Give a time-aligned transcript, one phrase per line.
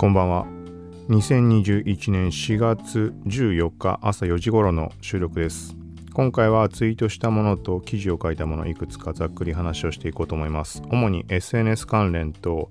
[0.00, 0.46] こんばんは。
[1.10, 5.76] 2021年4月14日朝4時頃の収録です。
[6.14, 10.80] 今回はツイートしたものと記事を書いたものいくつかざっくり話をしていこうと思います。
[10.88, 12.70] 主に SNS 関連と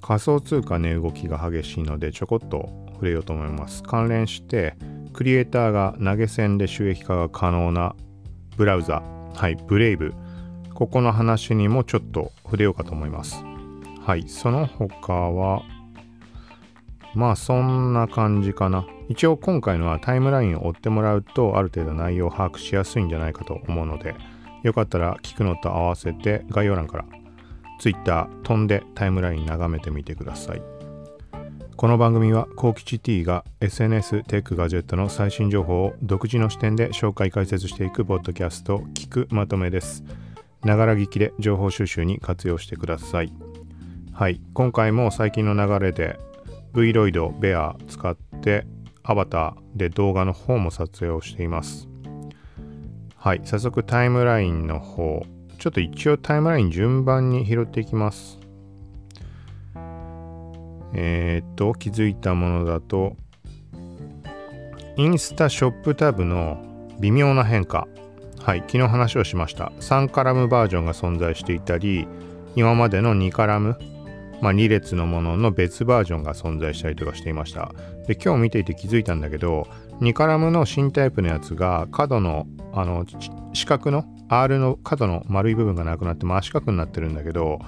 [0.00, 3.82] 仮想通貨値動きが激しいのでちょこっと触れようと思います。
[3.82, 4.76] 関連して
[5.12, 7.96] クリエイターが投げ銭で収益化が可能な
[8.56, 9.02] ブラウザ。
[9.34, 10.14] はいブレイブ。
[10.74, 13.42] ここの話にもちょっと触れようかと思います。
[14.06, 15.64] はいその他は
[17.14, 18.86] まあそんな感じかな。
[19.08, 24.14] 一応今回のはタイムラインを追ってもらうとある程度内容を把握しやすいんじゃないかと思うので
[24.62, 27.04] よかったら聞くのと合わせて概要欄から
[27.78, 30.62] Twitter 飛んでタイムライン眺めてみてください。
[31.76, 40.04] この番組は幸吉 T が SNS テックガジェットの最新情報を独自の視点で紹介解説していくポッドキャスト聞くまとめです。
[40.62, 43.32] ながら聞きで情報収集に活用してください。
[44.12, 46.20] はい、今回も最近の流れで
[46.72, 48.66] Vloid ベア使って
[49.02, 51.88] アバターで動画の方も撮影をしています。
[53.16, 55.22] はい、早速タイムラインの方、
[55.58, 58.40] ちょっと一応タイムライン順番に拾っていきます。
[60.94, 63.16] えー、っと、気づいたものだと、
[64.96, 66.60] インスタショップタブの
[67.00, 67.86] 微妙な変化。
[68.40, 69.72] はい、昨日話をしました。
[69.80, 72.08] 3カラムバージョンが存在していたり、
[72.56, 73.78] 今までの2カラム
[74.42, 77.72] まあ、2列のものの別バージョンが存在したりとかしていました。
[78.08, 79.68] で、今日見ていて気づいたんだけど、
[80.00, 83.06] 2カラムの新タイプのやつが角の、あの、
[83.52, 87.60] 四角の R の角の丸い部分がなくなって真四角になってるんだけど、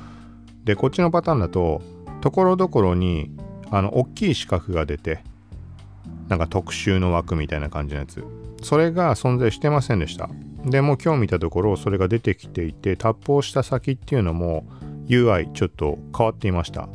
[0.65, 1.81] で、こっちのパターンだと、
[2.21, 3.31] ところどころに、
[3.71, 5.23] あの、大きい四角が出て、
[6.29, 8.25] なんか特殊の枠みたいな感じのやつ。
[8.63, 10.29] それが存在してませんでした。
[10.65, 14.67] でも今日見たところそれが出てきていてタップをした先っていうのも
[15.09, 16.89] UI ちょっと変わっていました。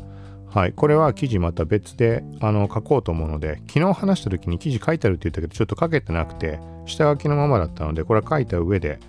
[0.52, 0.74] はい。
[0.74, 9.00] これは記事また別であの書こうと思うので、昨日話した時に記事書いてあるって言ったけど、ちょっと書けてなくて、下書きのままだったので、これは書いた上で、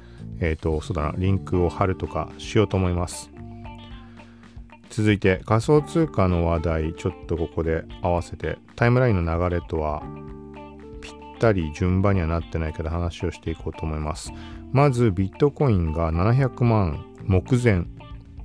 [0.41, 3.31] えっ、ー、と、そうだな、リンクを貼るとかしようと思います。
[4.91, 10.03] 続いて、仮想通貨の話題、ちょっとここで合わせて、タイムラインの流れとは
[11.01, 14.33] ぴったり順番にはなってないけど話をしていこうと思います。
[14.73, 17.87] まず、ビットコインが700万目前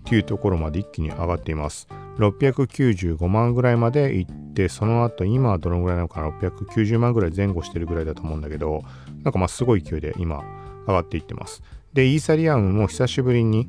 [0.06, 1.88] っていうところまで一気に上がっています。
[2.20, 8.84] 695万ぐらいまで行って、その後今はどのぐらいなのかな ?690 万ぐらい前後してるぐらいだと思うんだけど、
[9.24, 10.44] なんかまあすごい勢いで今
[10.88, 11.64] 上がっていってます。
[11.94, 13.68] で、イーサリアムも久しぶりに、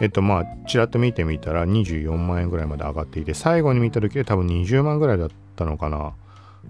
[0.00, 6.12] えっとまあ、ちらっと見てみたら24万円ぐらいまで上がっていて、最後に見た時で多分20万ぐらいだったのかな。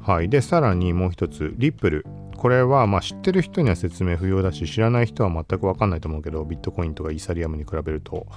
[0.00, 0.28] はい。
[0.28, 2.06] で、さらにもう一つ、リップル。
[2.46, 8.28] これはまあ知ってる人には説明不要だし知らない人は全く分かんないと思うけどビットコインとかイーサリアムに比べると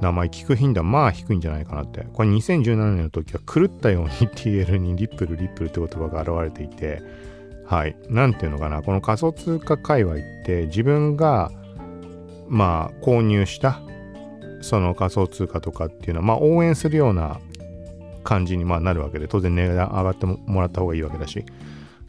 [0.00, 2.06] 名前聞く頻度はまあ低いんじゃないかなって。
[2.14, 7.02] これ2017年の時は狂ったように TL にリップルリップルって言葉が現れていて
[7.66, 7.94] はい。
[8.08, 8.80] 何ていうのかな。
[8.80, 11.52] この仮想通貨界隈って自分が
[12.48, 13.82] まあ購入した
[14.62, 17.38] その仮想通貨とかっていうのはまあ応援するような
[18.24, 21.44] 感じにまあなるわけで当然値段上がってもらった方がいいわけだし。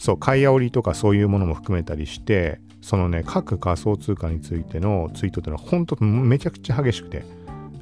[0.02, 7.24] そう、買い煽りとかそういうものも含めたりして、そのね、各仮想通貨についてのツイートっていうのは本当めちゃくちゃ激しくて、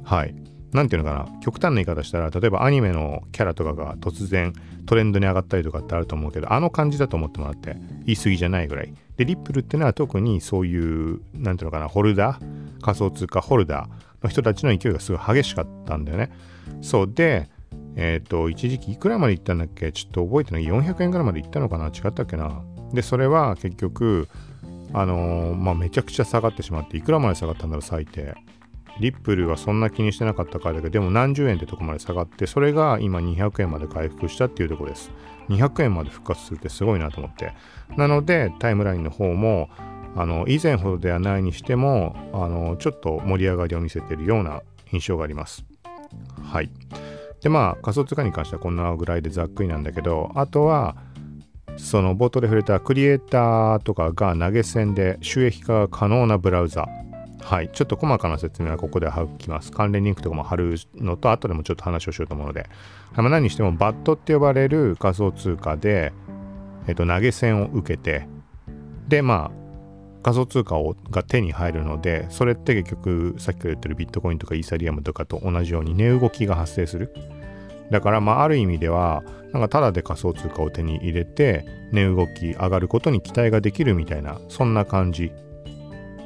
[0.04, 0.34] はい。
[0.74, 4.52] なんていうのかな、極端な言い方したら、例えばアニメのキャラとかが突然
[4.84, 8.92] トレンドに上がったりとかってあると思うけど、あの感じだと思ってもらって、言い過ぎじゃないぐらい。
[9.16, 16.30] で、リップルっていうのは特にそういう、なんていうのかな、ホルダー、仮想通貨ホルダーの人たちの勢いがすごい激しかったんだよね。
[16.82, 17.48] そうで、
[18.00, 19.92] えっ、ー、と、一時期いくらまで行ったんだっけ？
[19.92, 20.64] ちょっと覚えてない。
[20.64, 21.88] 400円ぐらいまで行ったのかな？
[21.88, 22.64] 違ったっけな？
[22.94, 24.28] で、それは結局、
[24.94, 28.34] あのー、まあ、めちゃくちゃ下がってしまって、いくらまで下がったんだろう、最低。
[28.98, 35.10] リップルはそんな気にしてなかったからだけど、でも何十円ってとこまで下がって、それが今200円まで回復したっていうとこです。
[35.48, 37.52] 200円まで復活するってすごいなと思って。
[37.96, 39.68] なので、タイムラインの方も、
[40.16, 45.64] あの、以前ほどではないにしても、あの、ちょっと盛り上がりを見せているような印象があります。
[46.42, 46.70] はい。
[47.42, 50.96] でまあ仮想通貨に関してはこんなぐらいでざっくりなんだけどあとは
[51.76, 56.88] その冒頭で触れたクリエイターとかが投げ銭で収益化が可能なブラウザ
[57.42, 57.70] はい。
[57.72, 59.72] ちょっと細かな説明はここで省きます。
[59.72, 62.68] 関連リンクとかも貼るのと、後でもちょっと話をしようと思うので。
[63.14, 66.12] まあ、何にしても、バットって呼ばれる仮想通貨で、
[66.86, 68.28] えっと、投げ銭を受けて、
[69.08, 69.59] で、まあ、
[70.22, 77.14] 仮想通貨をが手に入るので、それって結局さっきから言ってるビットコインとかイーサリアムとかと同じように値動きが発生する。
[77.90, 79.22] だからまあある意味では、
[79.52, 85.32] なんかただで仮想通貨を手に入れて、値動き上がることに期待ができるみたいな、そんな感じ、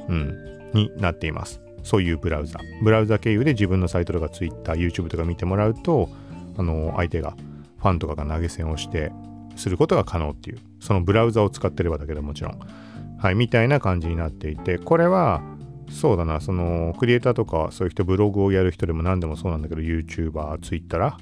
[0.08, 1.61] うん、になっています。
[1.82, 2.58] そういうブラウザ。
[2.82, 6.08] ブラウザ経由で自分のサイトとか Twitter、YouTube とか見てもらうと、
[6.56, 7.37] あの、相手がフ
[7.85, 9.12] ファンとかが投げ銭をして
[9.56, 12.58] することが可能っていうそのブラウザを使ってればだけどもちろん
[13.25, 15.41] はいみたいな感じになっていてこれは
[15.91, 21.17] そうだなそのクリエイターとかそういう人ブログをやる人でも何でもそうなんだけど YouTuber、Twitter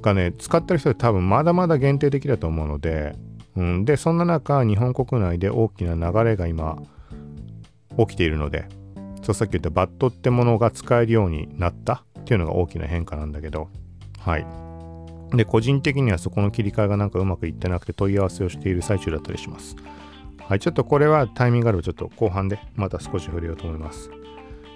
[0.00, 3.16] がね使ってる人で多分まだまだ限定的だと思うので、
[3.54, 6.78] うん、でそんな中日本国内で大きな流れが今
[7.98, 8.66] 起きているので
[9.22, 13.68] そうさっき言ったバットってものが使えるようになったっていうのが大きな変化なんだけど
[14.20, 14.46] はい。
[15.36, 19.76] で個人的にはそこの切り替えがなんかうまくいってなくて問い合わせをしている最中だったりします。
[20.50, 24.10] はいちょっとこれはタイミングあればちょっと後半でまた少し触れようと思います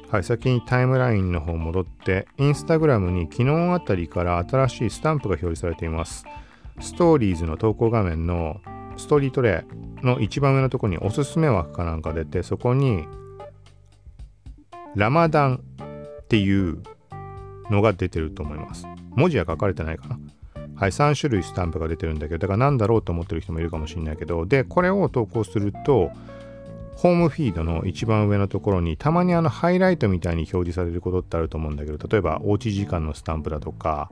[0.08, 6.24] はい、先にタイムラインの方戻って、インスタグラムに昨日あたりから新しいスタンプが表示されています。
[6.78, 8.60] ストーリーズの投稿画面の
[8.96, 9.64] ストーリートレ
[10.02, 13.08] イの一番上のところにおすすめ枠かなんか出て、そこに
[14.94, 15.64] ラマダン
[16.20, 16.80] っていう
[17.70, 18.86] のが出てると思います。
[19.16, 20.20] 文字は書かれてないかな？
[20.76, 26.10] はい、3種類スタンプが出てるんだけど、だから何だろうと思ってる人もいるかもしれないけど、で、これを投稿すると、
[26.96, 34.08] ホームフィードの一番上のところにたまにあのハイライトみたいに表示されることってあると思うんだけど例えばおうち時間のスタンプだとか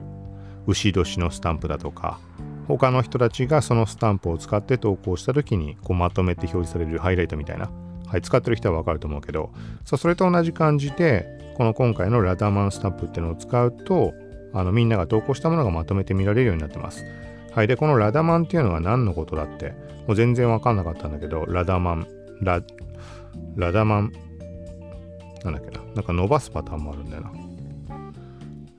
[0.67, 2.19] 牛年のスタンプだとか
[2.67, 7.69] 他の人たちがそのスタンプを使って投稿した時にこうまとめて表示されるハイライトみたいな、
[8.07, 9.51] はい、使ってる人はわかると思うけど
[9.85, 11.25] そうそれと同じ感じで
[11.57, 14.13] この今回のラダーマンスタンプっていうのを使うと
[14.53, 17.03] あのみんなが投稿したものがまとめて見られるようになってます。
[17.51, 19.73] はい、でこのラダマンっていうのは何のことだって？
[20.07, 22.07] もう全然わかんなかったんだけどラダマン
[22.41, 22.61] ラ、
[23.55, 24.11] ラダマン、
[25.43, 25.83] なんだっけな？
[25.95, 27.31] なんか伸ばすパターンもあるんだよな。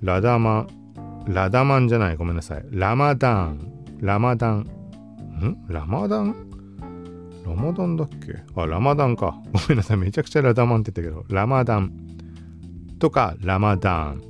[0.03, 0.69] ラダマン、
[1.27, 2.65] ラダマンじゃない、ごめんなさい。
[2.71, 4.59] ラマダン、ラマダン。
[4.61, 4.67] ん？
[5.69, 6.35] ラマダン？
[7.47, 8.17] ラマダンだっけ？
[8.61, 9.41] あ、ラマダンか。
[9.53, 9.97] ごめんなさい。
[9.97, 11.93] めちゃくちゃラダマンって言ったけど、ラマダン
[12.99, 14.23] とかラマダン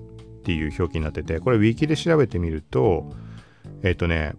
[0.45, 3.11] っていう表記になってて、これウィキで調べてみると、
[3.83, 4.35] えっ、とね、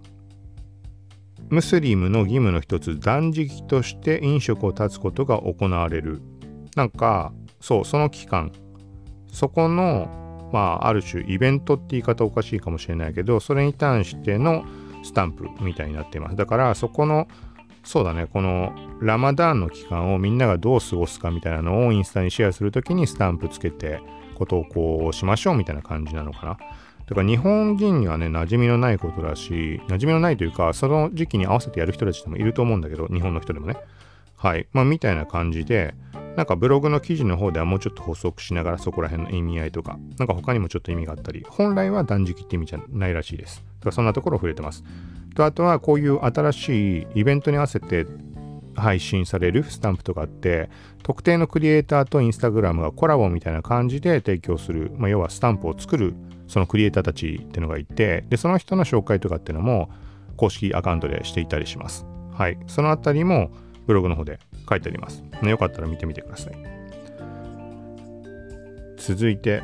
[1.50, 6.22] ムスリムの義務の一つ断食として飲食を断つことが行われる。
[6.76, 8.52] なんかそうその期間。
[9.32, 14.64] そこのまあある種イベントって言い方おかしいかもしれないけどそれに対しての
[15.04, 16.36] スタンプみたいになっています。
[16.36, 17.28] だからそこの
[17.86, 24.02] そうだねこのラマダーンの期間をみんながどう過ごすかみたいなのをインスタにシェアするときにスタンプつけて
[24.34, 26.58] ご投稿しましょうみたいな感じなのかな
[27.08, 33.78] だから日本人にはね、馴染みのないことだし、馴染みのないというか、その時期に合わせてやる人たちでもいると思うんだけど、日本の人でもね。
[34.36, 34.68] はい。
[34.74, 35.94] まあ、みたいな感じで、
[36.36, 43.64] なんかブログの記事の方ではもうちょっと補足しながらそこら辺の意味合いとか、なんか他にもちょっと意味があったり、本来は断食って意味じゃないらしいです。
[43.80, 44.84] だからそんなところを触れてます。
[45.36, 48.08] と、あとはこういう新しいイベントに合わせて
[48.76, 50.70] 配信されるスタンプとかあって
[51.04, 56.14] 特定のクリエイターとインスタグラムがコラボみたいな感じで提供する、まあ、要はスタンプを作る
[56.48, 59.90] そのクリエイターたちっていうのがいてでその人の紹介とかっていうのも
[60.38, 62.06] 公式アカウントでしていたりします。
[62.34, 62.58] はい。
[62.68, 63.52] そのあたりも
[63.88, 64.40] ブログの方で
[64.70, 66.54] 書いてあります、ね、よかったら見てみてください。
[68.98, 69.62] 続いて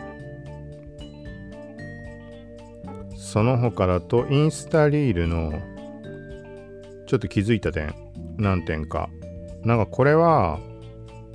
[3.22, 5.54] その他だとインスタリールの
[7.06, 7.94] ちょっと気づいた点
[8.38, 9.10] 何点か。
[9.64, 10.60] なんかこれは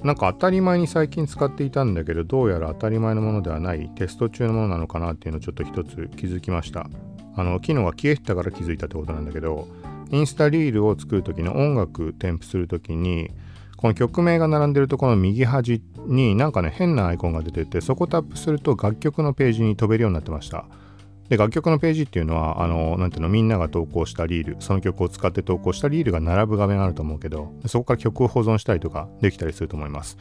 [0.02, 3.88] なんか当たり前に最近使っていたんだけどどうやら当たり前のものではない。
[3.94, 6.90] テスト中のものなのかなっていうのをちょっと一つ気づきました。
[7.37, 9.68] あの機能が消えてたから気づいたってことなんだけど
[10.11, 13.30] インスタリールを作る時の音楽添付する時に
[13.76, 20.64] この曲名が並んでるとこの右端になんかね変なアイコンが出ててそこタップすると楽曲のページに飛べるようになってました。
[21.28, 30.16] で、楽曲のページっていうのは、あの、なんていうの、みんなが投稿したリール、その曲を使って投稿したリールが並ぶ画面があると思うけど、そこから曲を保存したりとかできたりすると思います。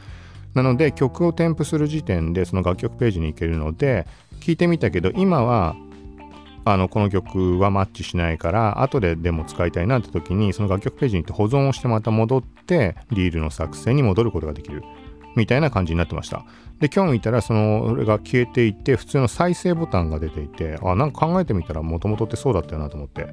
[0.54, 4.06] なので、曲を添付する時点で、その楽曲ページに行けるので、
[4.40, 5.76] 聞いてみたけど、今は、
[6.64, 14.82] あの、この曲はマッチしないから、後ででも使いたいなって時に、その楽曲ページに行って保存をしてまた戻って、リールの作成に戻ることができる。
[15.36, 16.44] みたいな感じになってました。
[16.80, 23.28] で、今日見たら、その、れが消えていて、普通の再生ボタンが出ていて、あ、なんか考えてみたら、もともとってそうだったよなと思って。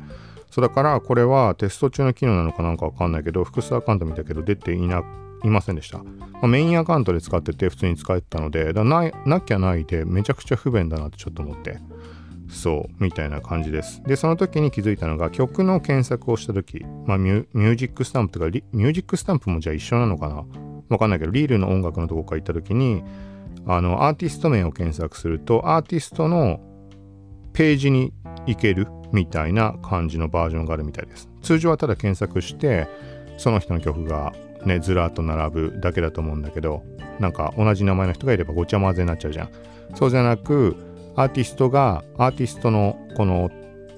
[0.52, 5.04] そうだから、これはテスト中の機能なのかなんかわかんないけど、複数アカウント見たけど、出ていな
[5.44, 6.00] いませんでした。
[6.00, 6.06] ま
[6.44, 11.80] あ、メインアカウントで使ってて、普通に使えてたので、だななきゃないで、めちゃくちゃ不便だなってちょっと思って。
[12.50, 14.02] そう、みたいな感じです。
[14.04, 20.46] で、その時に気づいたのが、曲の検索をした時、まあミュ、ミュージックスタンプとか、ミュージックスタンプもじゃあ一緒なのかな
[20.94, 23.04] わかんないけど、リールの音楽のとこから行った時に、
[23.66, 26.60] あの、アーティスト名を検索すると、アーティストの
[27.54, 28.14] ページに
[28.46, 31.30] 行けるみたいな感じのバージョンがあるみたいです。
[31.42, 32.88] 通常はただ検索して、
[33.38, 34.34] その人の曲が
[34.66, 36.84] ね、ずらっと並ぶだけだと思うんだけど、
[37.20, 39.50] なんか同じ名前の人がいればごちゃ混ぜになっちゃうじゃん。
[39.96, 40.76] そうじゃなく、
[41.16, 43.52] アーティストが、アーティストのこの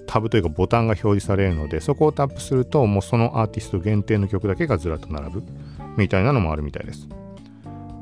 [0.05, 5.43] タブというかボタンが表示されるのでそこをタップするともうそのアーティスト限定の曲だけがずらっと並ぶ
[5.97, 7.07] みたいなのもあるみたいです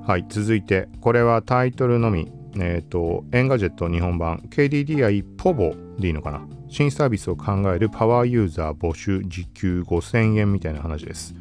[0.05, 6.47] はい続いてこれはタイトルのみえっ、ー、と Engadget 日本版 KDDI povo でいいのかな？
[6.69, 11.35] 新サービスを考えるパワーユーザー募集時給5000円みたいな話です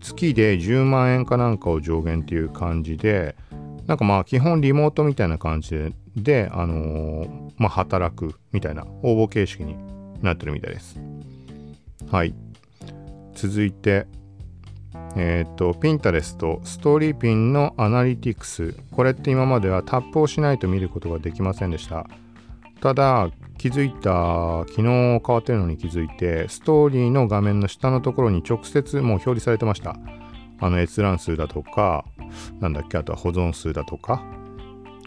[0.00, 3.36] 月で10万円かなんかを上限っていう感じで
[3.86, 9.76] なんかまあ基本リモートみたいな感じで、あのー、まあ、働くみたいな応募形式に
[10.22, 10.98] なってるみたいです。
[12.10, 12.34] はい。
[13.34, 14.06] 続いて、
[15.16, 18.74] えっ、ー、と、Pinterest、ストーリーピンのアナリティクス。
[18.90, 22.06] これって今まではタップをしないと見ることができませんでした。
[22.80, 29.96] ただ、気づいた、昨日変わってるのに気づいて、ストーリーの画面の下のところに直接もう表示されてました。
[30.60, 32.04] あの閲覧数だとか、
[32.60, 34.22] なんだっけ、あとは保存数だとか、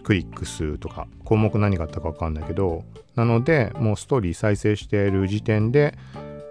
[0.08, 2.82] クリック数とか項目何があったか分かんないけど
[3.14, 5.98] なのでもうストーリー再生している時点で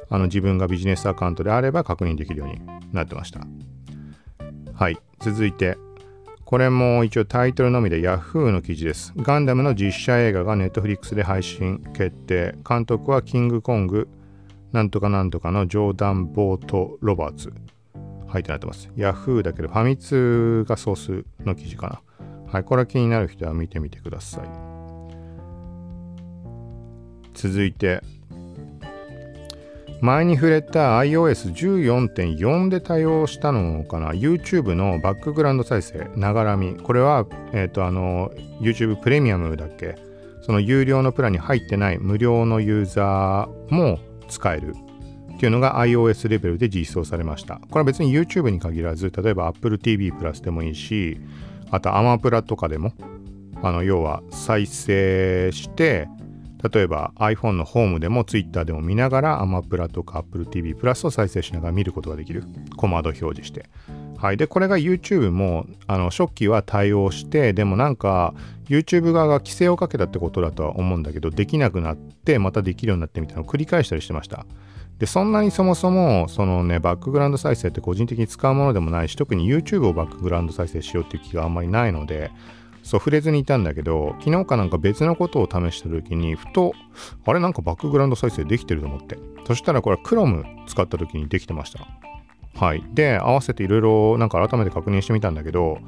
[0.09, 2.61] あの自分がビジネスアカウントであれば確認できるように
[2.93, 3.41] なってました
[4.73, 5.77] はい続いて
[6.47, 9.11] これも一応タイトルのみで Yahoo の記事です。
[9.17, 12.55] ガンダムの実写映画が Netflix で配信決定。
[12.65, 14.07] 監督はキングコング
[14.71, 17.51] なんとかなんとかのジョーダン・ボート・ロバーツ。
[18.27, 18.89] はいってなってます。
[18.95, 22.01] Yahoo だけどファミ通がソースの記事かな。
[22.49, 24.47] はい、これは気になる人は見てみてください。
[27.33, 28.01] 続いて、
[30.01, 36.75] 前に触れた iOS14.4 で対応したのかな？YouTube のバックグラウンド再生ながらみ。
[36.75, 39.95] これは、えっ、ー、とあの YouTube プレミアムだっけ？
[40.41, 43.99] その有料のプランに入ってない無料のユーザーも
[44.29, 44.75] 使える。
[45.35, 47.55] っていうのが iOS レベルで実装されました。
[47.69, 51.19] これは別に YouTube に限らず例えば Apple TV プラスでもいいし
[51.69, 52.93] あとアマプラとかでも
[53.61, 56.07] あの要は再生して
[56.71, 62.43] 例えば iPhone のホームでも Twitter でも見ながらアマプラとか Apple TV プラスを再生しながら見ることができる。
[62.75, 63.69] コマード表示して。
[64.17, 64.37] はい。
[64.37, 68.33] でこれが YouTube もあの初期は対応してでもなんか
[68.67, 74.45] YouTube 側が規制をかけたってことだとは思うんだけどできなくなってまたできるようになってみたいなのを繰り返したりしてました。
[74.97, 82.31] でそんなにそもそもそのねバックグラウンド再生って個人的に使うものでもないし特に YouTube をバックグラウンド再生しようっていう気があんまりないので
[82.87, 86.73] そう触れずにいたんだけど昨日かなんか別のことを試した時にふと
[87.25, 87.39] あれ？
[87.39, 89.17] なんかバックグラウンド再生できてると思って。
[89.45, 91.85] そしたらこれ Chrome 使った時にできてました。
[92.59, 92.83] はい。
[92.93, 95.79] で合わせていろいろなんか改めて確認してみたんだけど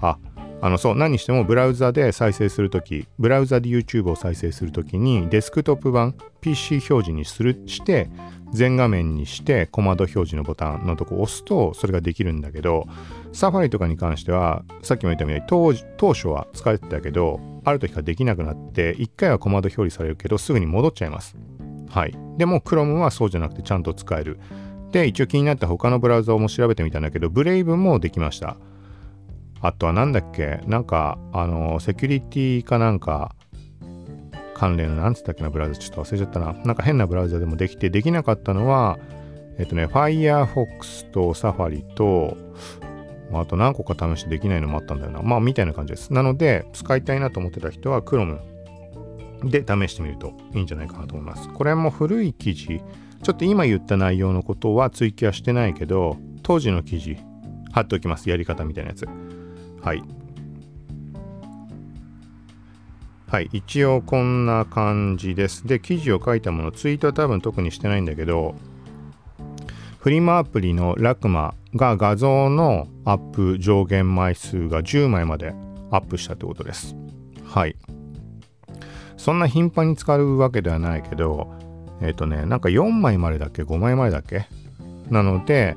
[0.00, 0.18] あ
[0.60, 8.08] あのそう何にしてもブラウザで再生するときブラウザで YouTube を再生するときにデスクトップ版 PC 表示にするして
[8.52, 12.86] 全画面にしてコマンド表示のボタンのとこを押すとそれができるんだけど
[13.34, 21.36] サファリとかに関してはさっきも言ったように当当初は使えてたけどある時からできなくなって1回はコマンド表示されるけどすぐに戻っちゃいます。
[21.90, 22.16] はい。
[22.38, 24.38] でも Chrome はそうじゃなくてちゃんと使える。
[24.92, 28.56] で一応気になった他のブラウザをも調べてみたんだけど Brave もできました。
[29.60, 33.34] あとは何だっけなんかあのセキュリティかなんか
[34.54, 36.52] 関連の何つったっけなブラウザちょっと忘れちゃったな。
[36.64, 38.98] なんか変なブラウザでもできて、できなかったのは、
[39.58, 42.36] えっとね、Firefox と Safari と、
[43.34, 45.20] まあと何個か試してできないのもあったんだよな。
[45.20, 46.12] まあ、みたいな感じです。
[46.12, 48.38] なので、使いたいなと思ってた人は Chrome
[49.42, 51.48] で試してみるといいんじゃないかなと思います。
[51.48, 52.80] これも古い記事、
[53.24, 57.16] ちょっと今言った内容のことは追記はしてないけど、当時の記事、
[57.72, 58.30] 貼っておきます。
[58.30, 59.08] やり方みたいなやつ。
[59.82, 60.02] はい。
[63.26, 65.66] はい、一応こんな感じです。
[65.66, 68.54] で、記事を書いたもの、ツイートは多分特にしてないんだけど、
[70.04, 75.54] フリマアプリのラクマが画像のアップ上限枚数が10枚まで
[75.90, 76.94] アップしたってことです。
[77.42, 77.74] はい。
[79.16, 81.54] そんな頻繁に使うわけではないけど、
[82.02, 84.46] えっ、ー、とね、なんか4枚までだっけ ?5 枚までだっけ？
[85.08, 85.74] なので、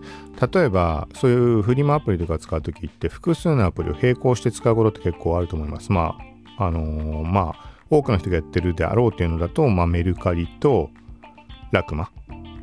[0.54, 5.94] 例えばそういうフリマアプリとか使うときって複数のアプリを並行して使うことって結構あると思います。
[5.94, 6.18] ま
[6.58, 10.90] ああのー、まあ、多くの人がやってるであろうっていうのだと、まあ、メルカリと
[11.72, 12.10] ラクマ。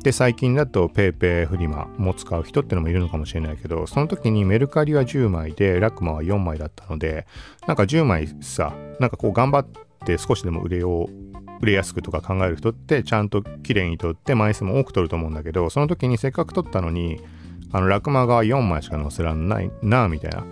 [0.05, 7.25] で、最近だと PayPay フリマも使う人ってのもいるのかもしれないけど、その時にメルカリは10枚で、ラクマは4枚だったので、
[7.65, 9.67] なんか10枚さ、なんかこう頑張っ
[10.05, 11.09] て少しでも売れよう、
[11.59, 17.19] 売れやすくとか考える人ってちゃんと綺麗に取って枚数も多く取ると思うんだけど、その時にせっかく取ったのに、
[17.71, 20.45] あの、ラクマが4枚しか載せらんないな、みたいな。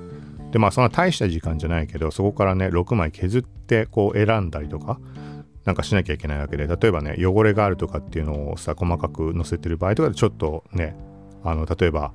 [0.49, 4.99] でまあそんな大した時間じゃないけどそこからね6枚削ってこう選んだりとか
[5.65, 10.95] なんかしなきゃいけないわけで例えばね汚れがあるとかっていうのをさ細かく載せてる場合とかでちょっとね
[11.43, 12.11] あの例えば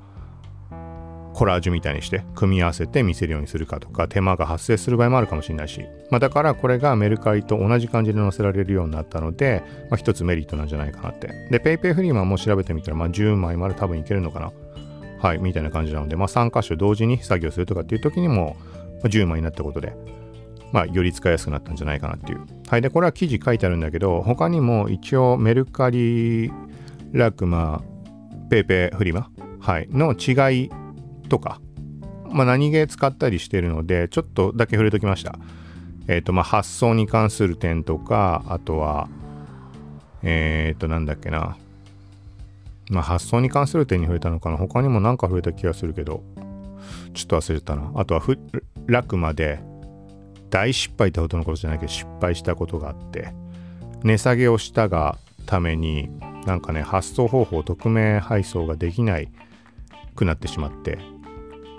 [1.39, 11.29] コラージュみたいにして組み合わせて見せるようにするかとか手間が発生する場合もあるかもしれないし、まあ、だからこれがメルカリと同じ感じで載せられるようになったので、まあ、つメリットなんじゃないかなって。
[11.51, 14.53] で PayPay フリーマンも調べてみたら、まあ、10枚まで多分いけるのかな。
[15.21, 18.57] はいみたいな感じなので、まあ、3箇所同時に作業するとかっていう時にも、
[19.05, 19.93] 10枚になったことで
[20.73, 22.45] まあ、より使いやすくなったんじゃないかなっていう。
[22.69, 22.83] はい。
[22.83, 26.53] で、これは記事書いてあるんだけど、他にも一応メルカリ、
[27.13, 27.83] ラクマ、
[28.51, 30.71] ペイペイフリマ、はい、の違い
[31.29, 31.61] とか、
[32.31, 35.39] まあ、何気使ったりしてるので、ちょっとだけ触れときました。
[36.09, 39.09] えっ、ー、と、まあ、発送に関する点とか、あとは、
[40.23, 41.57] えっ、ー、と、なんだっけな。
[42.91, 44.57] まあ、発送に関する点に触れたのかな。
[44.57, 46.23] 他にも何か触れた気がするけど、
[47.15, 47.93] ちょっと忘れたな。
[47.95, 48.39] あとはふ、
[48.87, 49.61] 楽まで、
[50.51, 53.33] 大失敗ってほどのことじゃないけど、失敗したことがあって、
[54.03, 56.09] 値下げをしたがために、
[56.47, 59.31] なんかね、発送方法、匿名配送ができない
[60.15, 60.99] くなってしまって、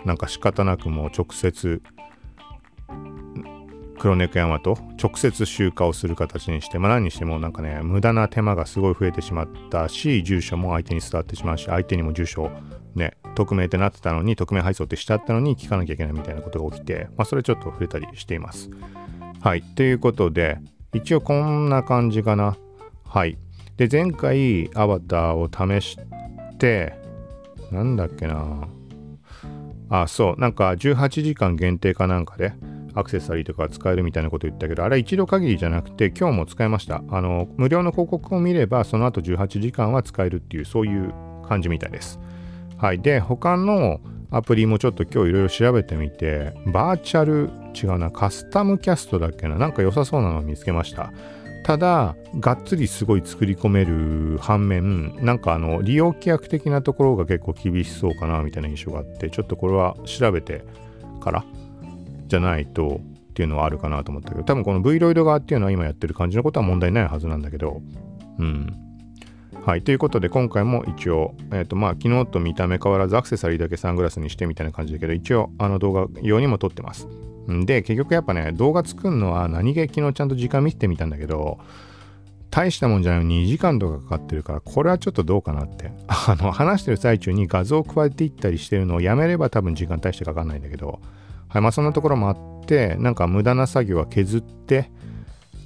[0.06, 1.82] なんか仕方なくもう直接
[4.00, 12.50] 黒猫山と直接集荷をする形にして、まあ、何にしてもなんかね無駄な手間がすごい増えてしまったし住所も相手に伝わってしまうし相手にも住所
[13.40, 18.70] 匿名ってなってたのに匿名配送ってしちゃったのに聞かなきゃいけないみたいなことが起きて、まあ、それちょっと触れたりしています。
[19.42, 19.62] はい。
[19.62, 20.60] ということで
[20.94, 22.58] 一応こんな感じかな。
[23.06, 23.38] はい。
[23.78, 25.98] で前回アバターを試し
[26.58, 27.00] て
[27.72, 28.68] なんだっけな。
[29.90, 32.54] あ、そう、なんか18時間限定かなんかで、
[32.96, 37.04] アクセサリーとか使えるみたいなこと言ったけど、あれ一度限りじゃなくて、今日も使えました。
[37.10, 41.14] あの、無料の広告を見れば、その後18時間は使えるっていう、そういう
[41.48, 42.20] 感じみたいです。
[42.80, 43.00] はい。
[43.02, 44.00] で、他の
[44.32, 51.12] アプリもちょっと今日いろいろ調べてみて、バーチャル、違うな、カスタムキャストだっけな、なんか良さそうなのを見つけました。
[51.64, 60.64] ただがっつりすごい作り込める反面なんかあの利用規約的なところが結構厳しそうかなみたいな印象があってちょっとこれは調べて
[61.22, 61.46] から
[62.28, 67.82] じゃないとっていうのはあるかなと思ったけど多分この V ロイド側っていうのは今やってる感じのことは問題ないはずなんだけど
[68.40, 68.89] うん
[69.70, 77.08] はいということで今回も一応えっ、ー、とまあ昨日と見た目変わらずアクセサリーだけサングラスにしてみたいな感じだけど一応あの動画用にも撮ってます
[77.52, 81.60] んで、結局やっぱね、動画作るのは何気昨日ちゃんと時間見てみたんだけど、
[82.50, 85.92] 大したもんじゃないのに2時間とかかかってるから、これはちょっとどうかなって。
[86.08, 91.00] あの、話してる最中に画像を加えていったりしてるのをやめれば多分時間大してかかんないんだけど、
[91.48, 94.92] はい、まあそんなところもあって、なんか無駄な作業は削って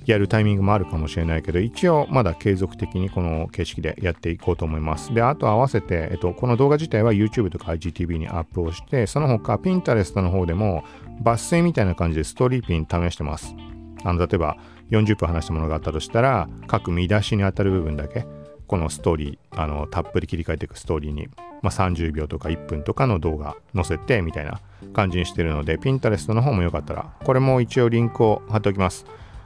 [0.05, 5.13] やるタイミングもあるかもしれないけど、一応まだ継続的にこの形式でやっていこうと思います。
[5.13, 10.83] で、あと合わせて、えっと、この動画自体は YouTube とか IGTV にアップをして、その他 Pinterest の方でも
[11.23, 13.55] 抜粋みたいな感じでストーリーピン試してます。
[14.03, 14.57] あの例えば
[14.91, 18.25] 40分話したものがあったとしたら各見出しに当たる部分だけ
[18.67, 21.27] このストーリーあのたっぷり切り替えていくストーリーに、
[21.61, 24.61] まあ、30秒とか1分とかの動画載せてみたいな
[24.93, 29.05] 感じにしてるので Pinterest の方もよかったらこれも一応リンクを貼っておきます。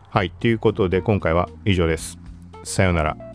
[0.10, 2.18] はいということで今回は以上です。
[2.64, 3.27] さようなら。